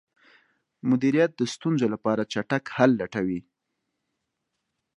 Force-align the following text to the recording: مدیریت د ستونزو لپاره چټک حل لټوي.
مدیریت 0.89 1.31
د 1.35 1.41
ستونزو 1.53 1.85
لپاره 1.93 2.29
چټک 2.33 2.63
حل 2.75 2.91
لټوي. 3.01 3.39